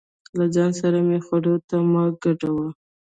له 0.37 0.45
ځان 0.55 0.71
سره 0.81 0.97
مې 1.07 1.19
خړو 1.25 1.55
ته 1.67 1.77
مه 1.91 2.03
ګډوه. 2.21 2.67